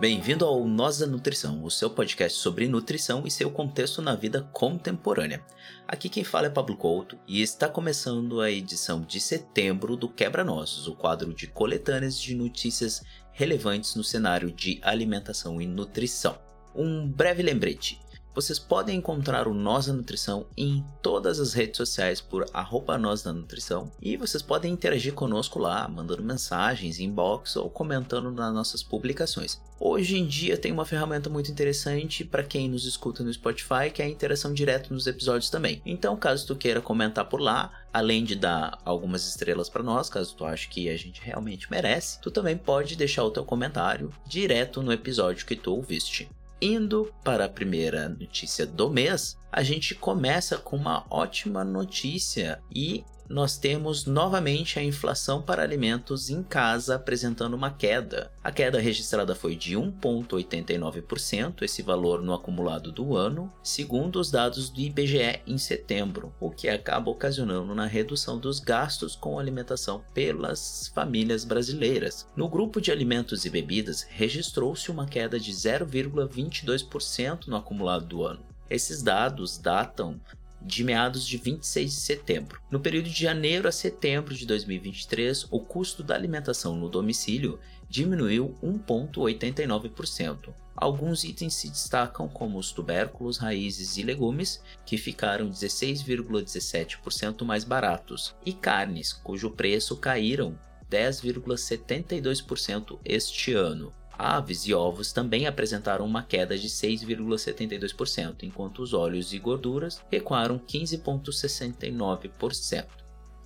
[0.00, 4.48] Bem-vindo ao Nós da Nutrição, o seu podcast sobre nutrição e seu contexto na vida
[4.52, 5.44] contemporânea.
[5.88, 10.86] Aqui quem fala é Pablo Couto e está começando a edição de setembro do Quebra-Nozes,
[10.86, 13.02] o quadro de coletâneas de notícias
[13.32, 16.38] relevantes no cenário de alimentação e nutrição.
[16.76, 18.00] Um breve lembrete.
[18.38, 23.20] Vocês podem encontrar o Nós da Nutrição em todas as redes sociais por arroba Nós
[23.20, 28.80] da Nutrição e vocês podem interagir conosco lá, mandando mensagens, inbox ou comentando nas nossas
[28.80, 29.60] publicações.
[29.80, 34.02] Hoje em dia tem uma ferramenta muito interessante para quem nos escuta no Spotify, que
[34.02, 35.82] é a interação direta nos episódios também.
[35.84, 40.36] Então, caso tu queira comentar por lá, além de dar algumas estrelas para nós, caso
[40.36, 44.80] tu ache que a gente realmente merece, tu também pode deixar o teu comentário direto
[44.80, 46.28] no episódio que tu ouviste.
[46.60, 53.04] Indo para a primeira notícia do mês, a gente começa com uma ótima notícia e
[53.28, 58.32] nós temos novamente a inflação para alimentos em casa apresentando uma queda.
[58.42, 64.70] A queda registrada foi de 1,89%, esse valor no acumulado do ano, segundo os dados
[64.70, 70.90] do IBGE em setembro, o que acaba ocasionando na redução dos gastos com alimentação pelas
[70.94, 72.26] famílias brasileiras.
[72.34, 78.40] No grupo de alimentos e bebidas, registrou-se uma queda de 0,22% no acumulado do ano.
[78.70, 80.20] Esses dados datam
[80.60, 82.60] de meados de 26 de setembro.
[82.70, 88.56] No período de janeiro a setembro de 2023, o custo da alimentação no domicílio diminuiu
[88.62, 90.52] 1,89%.
[90.76, 98.36] Alguns itens se destacam como os tubérculos, raízes e legumes, que ficaram 16,17% mais baratos,
[98.46, 100.56] e carnes, cujo preço caíram
[100.90, 103.92] 10,72% este ano.
[104.18, 110.58] Aves e ovos também apresentaram uma queda de 6,72%, enquanto os óleos e gorduras recuaram
[110.58, 112.86] 15,69%.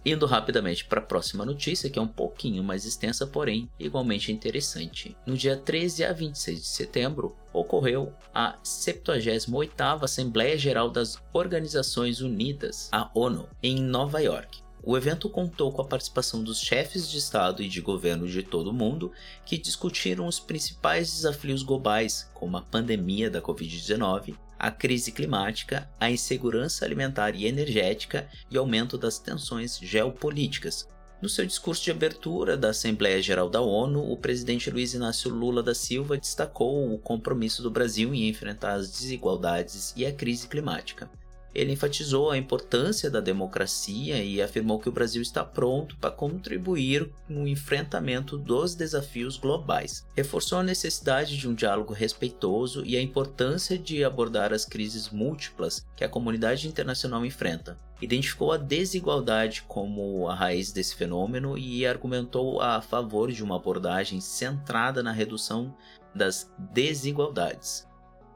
[0.04, 5.16] Indo rapidamente para a próxima notícia, que é um pouquinho mais extensa, porém igualmente interessante.
[5.24, 12.88] No dia 13 a 26 de setembro, ocorreu a 78ª Assembleia Geral das Organizações Unidas,
[12.90, 14.60] a ONU, em Nova York.
[14.84, 18.70] O evento contou com a participação dos chefes de Estado e de governo de todo
[18.70, 19.12] o mundo
[19.46, 26.10] que discutiram os principais desafios globais, como a pandemia da Covid-19, a crise climática, a
[26.10, 30.88] insegurança alimentar e energética e aumento das tensões geopolíticas.
[31.20, 35.62] No seu discurso de abertura da Assembleia Geral da ONU, o presidente Luiz Inácio Lula
[35.62, 41.08] da Silva destacou o compromisso do Brasil em enfrentar as desigualdades e a crise climática.
[41.54, 47.10] Ele enfatizou a importância da democracia e afirmou que o Brasil está pronto para contribuir
[47.28, 50.06] no enfrentamento dos desafios globais.
[50.16, 55.86] Reforçou a necessidade de um diálogo respeitoso e a importância de abordar as crises múltiplas
[55.96, 57.78] que a comunidade internacional enfrenta.
[58.00, 64.20] Identificou a desigualdade como a raiz desse fenômeno e argumentou a favor de uma abordagem
[64.20, 65.72] centrada na redução
[66.14, 67.86] das desigualdades.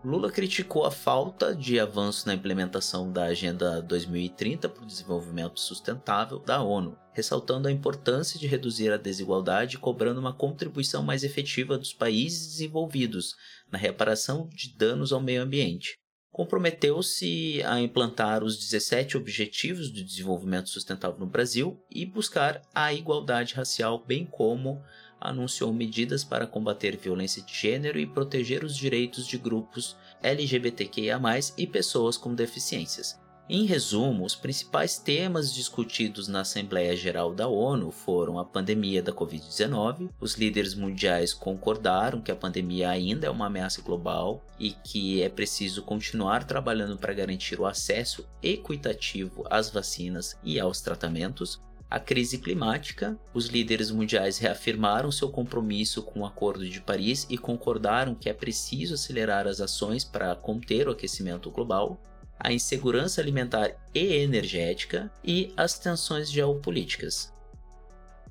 [0.07, 6.39] Lula criticou a falta de avanço na implementação da Agenda 2030 para o Desenvolvimento Sustentável
[6.39, 11.93] da ONU, ressaltando a importância de reduzir a desigualdade cobrando uma contribuição mais efetiva dos
[11.93, 13.35] países desenvolvidos
[13.69, 15.99] na reparação de danos ao meio ambiente.
[16.31, 23.55] Comprometeu-se a implantar os 17 Objetivos do Desenvolvimento Sustentável no Brasil e buscar a igualdade
[23.55, 24.81] racial, bem como
[25.21, 31.21] anunciou medidas para combater violência de gênero e proteger os direitos de grupos LGBTQIA,
[31.57, 33.19] e pessoas com deficiências.
[33.49, 39.13] Em resumo, os principais temas discutidos na Assembleia Geral da ONU foram a pandemia da
[39.13, 40.11] Covid-19.
[40.21, 45.29] Os líderes mundiais concordaram que a pandemia ainda é uma ameaça global e que é
[45.29, 52.39] preciso continuar trabalhando para garantir o acesso equitativo às vacinas e aos tratamentos a crise
[52.39, 58.29] climática, os líderes mundiais reafirmaram seu compromisso com o Acordo de Paris e concordaram que
[58.29, 62.01] é preciso acelerar as ações para conter o aquecimento global,
[62.39, 67.33] a insegurança alimentar e energética e as tensões geopolíticas.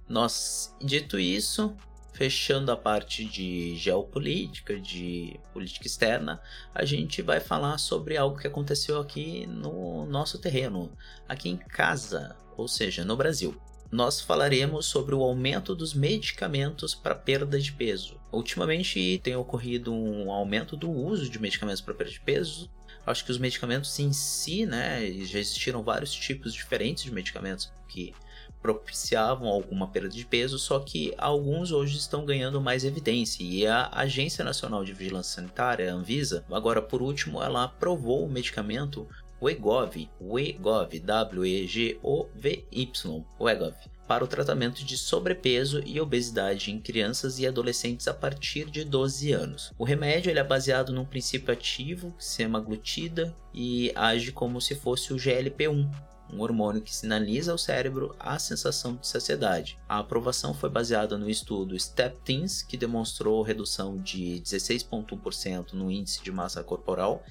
[0.07, 1.75] Nós, dito isso,
[2.15, 6.41] fechando a parte de geopolítica, de política externa,
[6.73, 10.89] a gente vai falar sobre algo que aconteceu aqui no nosso terreno,
[11.27, 13.59] aqui em casa, ou seja, no Brasil.
[13.91, 18.19] nós falaremos sobre o aumento dos medicamentos para perda de peso.
[18.31, 22.69] Ultimamente tem ocorrido um aumento do uso de medicamentos para perda de peso.
[23.05, 28.13] Acho que os medicamentos em si, né, já existiram vários tipos diferentes de medicamentos que
[28.65, 33.91] propiciavam alguma perda de peso, só que alguns hoje estão ganhando mais evidência e a
[33.91, 39.07] Agência Nacional de Vigilância Sanitária, a Anvisa, agora por último, ela aprovou o medicamento
[39.39, 42.91] Wegovy, Wegovy, W-E-G-O-V-Y,
[43.39, 48.83] Wegovy, para o tratamento de sobrepeso e obesidade em crianças e adolescentes a partir de
[48.83, 49.71] 12 anos.
[49.77, 55.87] O remédio é baseado num princípio ativo, semaglutida, e age como se fosse o GLP-1,
[56.31, 59.77] um hormônio que sinaliza ao cérebro a sensação de saciedade.
[59.87, 66.23] A aprovação foi baseada no estudo Step Teens, que demonstrou redução de 16,1% no índice
[66.23, 67.23] de massa corporal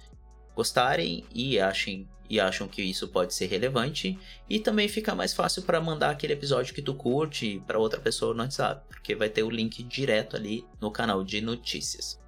[0.58, 4.19] gostarem e achem e acham que isso pode ser relevante
[4.50, 8.34] e também fica mais fácil para mandar aquele episódio que tu curte para outra pessoa
[8.34, 12.19] no WhatsApp, porque vai ter o link direto ali no canal de notícias.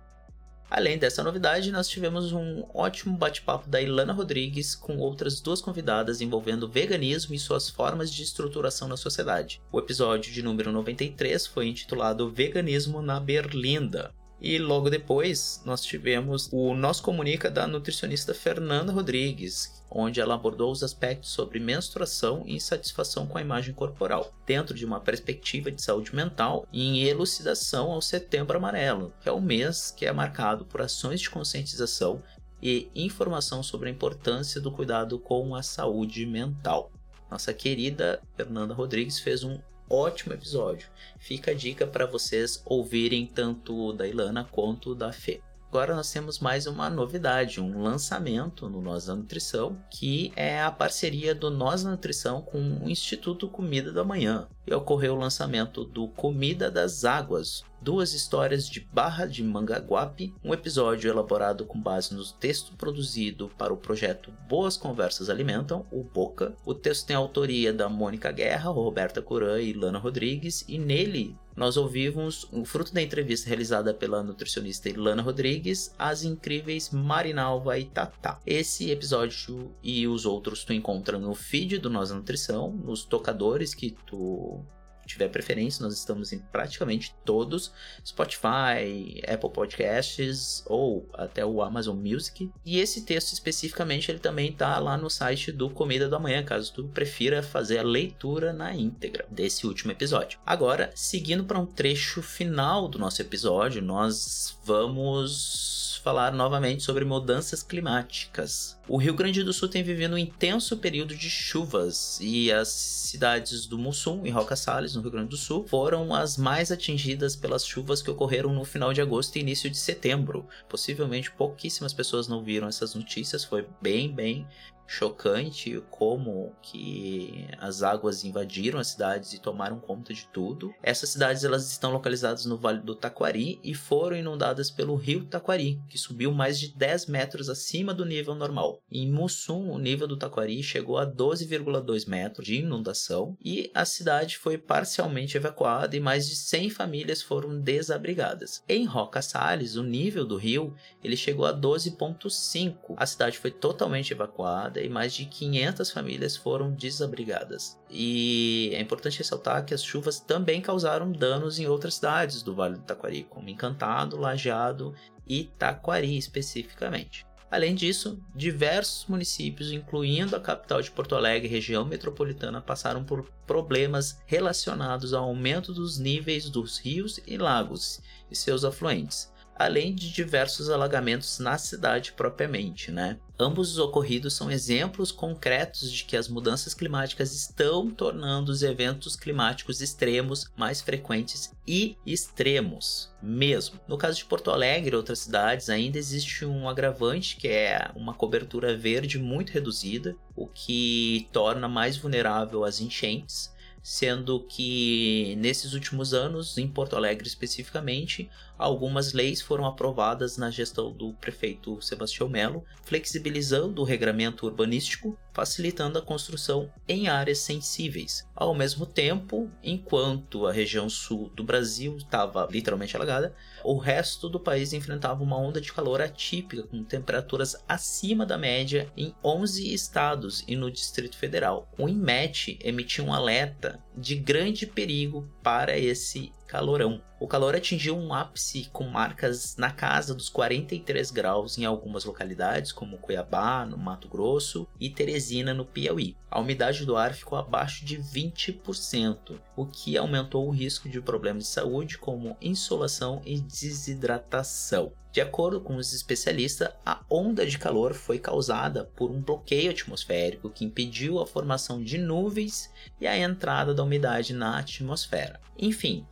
[0.71, 6.21] Além dessa novidade, nós tivemos um ótimo bate-papo da Ilana Rodrigues com outras duas convidadas
[6.21, 9.61] envolvendo veganismo e suas formas de estruturação na sociedade.
[9.73, 16.49] O episódio de número 93 foi intitulado Veganismo na Berlinda, e logo depois nós tivemos
[16.51, 22.55] o Nós Comunica da nutricionista Fernanda Rodrigues, onde ela abordou os aspectos sobre menstruação e
[22.55, 28.01] insatisfação com a imagem corporal, dentro de uma perspectiva de saúde mental em elucidação ao
[28.01, 32.23] Setembro Amarelo, que é o mês que é marcado por ações de conscientização
[32.63, 36.91] e informação sobre a importância do cuidado com a saúde mental.
[37.31, 39.59] Nossa querida Fernanda Rodrigues fez um
[39.91, 40.89] ótimo episódio.
[41.19, 45.41] Fica a dica para vocês ouvirem tanto da Ilana quanto da Fê.
[45.71, 50.69] Agora nós temos mais uma novidade, um lançamento no Nós da Nutrição, que é a
[50.69, 54.49] parceria do Nós da Nutrição com o Instituto Comida da Manhã.
[54.67, 60.53] E ocorreu o lançamento do Comida das Águas, duas histórias de Barra de Mangaguape, um
[60.53, 66.53] episódio elaborado com base no texto produzido para o projeto Boas Conversas Alimentam, o Boca.
[66.67, 71.77] O texto tem autoria da Mônica Guerra, Roberta Curan e Lana Rodrigues, e nele nós
[71.77, 78.39] ouvimos o fruto da entrevista realizada pela nutricionista Ilana Rodrigues, as incríveis Marinalva e Tata.
[78.47, 83.95] Esse episódio e os outros tu encontra no feed do Nós Nutrição, nos tocadores que
[84.07, 84.65] tu
[85.11, 87.73] tiver preferência, nós estamos em praticamente todos:
[88.05, 92.51] Spotify, Apple Podcasts ou até o Amazon Music.
[92.65, 96.73] E esse texto especificamente ele também está lá no site do Comida do Amanhã, caso
[96.73, 100.39] tu prefira fazer a leitura na íntegra desse último episódio.
[100.45, 107.63] Agora, seguindo para um trecho final do nosso episódio, nós vamos falar novamente sobre mudanças
[107.63, 108.79] climáticas.
[108.89, 113.67] O Rio Grande do Sul tem vivido um intenso período de chuvas e as cidades
[113.67, 117.67] do Mussum e Roca Salles, no Rio Grande do Sul, foram as mais atingidas pelas
[117.67, 120.47] chuvas que ocorreram no final de agosto e início de setembro.
[120.69, 124.47] Possivelmente pouquíssimas pessoas não viram essas notícias, foi bem, bem
[124.91, 130.75] chocante como que as águas invadiram as cidades e tomaram conta de tudo.
[130.83, 135.81] Essas cidades elas estão localizadas no Vale do Taquari e foram inundadas pelo rio Taquari,
[135.89, 138.83] que subiu mais de 10 metros acima do nível normal.
[138.91, 144.39] Em Mussum, o nível do Taquari chegou a 12,2 metros de inundação e a cidade
[144.39, 148.65] foi parcialmente evacuada e mais de 100 famílias foram desabrigadas.
[148.69, 152.95] Em Roca Salles, o nível do rio ele chegou a 12,5.
[152.97, 157.79] A cidade foi totalmente evacuada e mais de 500 famílias foram desabrigadas.
[157.91, 162.77] E é importante ressaltar que as chuvas também causaram danos em outras cidades do Vale
[162.77, 164.95] do Taquari, como Encantado, Lajeado
[165.27, 167.25] e Taquari especificamente.
[167.51, 173.29] Além disso, diversos municípios, incluindo a capital de Porto Alegre e região metropolitana, passaram por
[173.45, 180.11] problemas relacionados ao aumento dos níveis dos rios e lagos e seus afluentes, além de
[180.11, 183.19] diversos alagamentos na cidade propriamente, né?
[183.39, 189.17] Ambos os ocorridos são exemplos concretos de que as mudanças climáticas estão tornando os eventos
[189.17, 193.79] climáticos extremos mais frequentes e extremos mesmo.
[193.87, 198.15] No caso de Porto Alegre e outras cidades, ainda existe um agravante que é uma
[198.15, 203.51] cobertura verde muito reduzida, o que torna mais vulnerável às enchentes
[203.83, 210.93] sendo que nesses últimos anos, em Porto Alegre especificamente, algumas leis foram aprovadas na gestão
[210.93, 218.27] do prefeito Sebastião Melo, flexibilizando o regramento urbanístico, facilitando a construção em áreas sensíveis.
[218.35, 223.35] Ao mesmo tempo, enquanto a região sul do Brasil estava literalmente alagada,
[223.65, 228.91] o resto do país enfrentava uma onda de calor atípica com temperaturas acima da média
[228.97, 231.71] em 11 estados e no Distrito Federal.
[231.79, 237.01] O INMET emitiu um alerta de grande perigo para esse calorão.
[237.21, 242.73] O calor atingiu um ápice com marcas na casa dos 43 graus em algumas localidades,
[242.73, 246.17] como Cuiabá, no Mato Grosso, e Teresina, no Piauí.
[246.29, 251.45] A umidade do ar ficou abaixo de 20%, o que aumentou o risco de problemas
[251.45, 254.93] de saúde como insolação e desidratação.
[255.13, 260.51] De acordo com os especialistas, a onda de calor foi causada por um bloqueio atmosférico
[260.51, 265.41] que impediu a formação de nuvens e a entrada da umidade na atmosfera.
[265.59, 266.07] Enfim,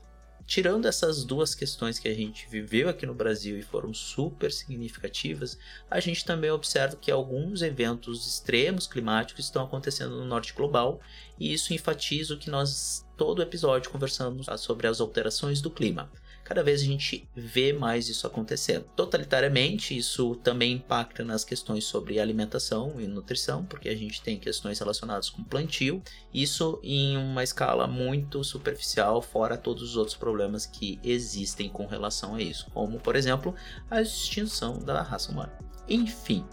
[0.49, 5.59] tirando essas duas questões que a gente viveu aqui no Brasil e foram super significativas,
[5.91, 11.03] a gente também observa que alguns eventos extremos climáticos estão acontecendo no norte global,
[11.39, 16.11] e isso enfatiza o que nós todo episódio conversamos sobre as alterações do clima
[16.49, 18.87] cada vez a gente vê mais isso acontecendo.
[18.97, 24.79] Totalitariamente, isso também impacta nas questões sobre alimentação e nutrição, porque a gente tem questões
[24.79, 26.03] relacionadas com plantio,
[26.33, 32.35] isso em uma escala muito superficial, fora todos os outros problemas que existem com relação
[32.35, 33.55] a isso, como por exemplo
[33.91, 35.53] a extinção da raça humana.
[35.87, 36.47] Enfim,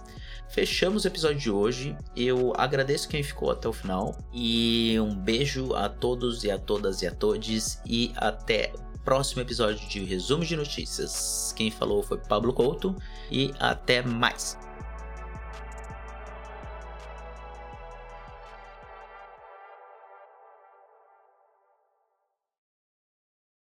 [0.49, 1.95] fechamos o episódio de hoje.
[2.13, 7.01] Eu agradeço quem ficou até o final e um beijo a todos e a todas
[7.01, 8.73] e a todes e até
[9.05, 11.53] próximo episódio de Resumo de Notícias.
[11.55, 12.95] Quem falou foi Pablo Couto
[13.31, 14.57] e até mais.